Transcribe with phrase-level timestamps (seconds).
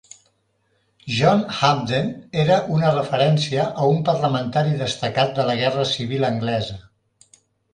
[1.17, 2.09] "John Hampden"
[2.43, 6.81] era una referència a un parlamentari destacat de la Guerra Civil anglesa.